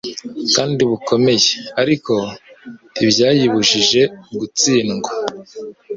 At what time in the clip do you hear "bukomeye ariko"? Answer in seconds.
0.89-2.13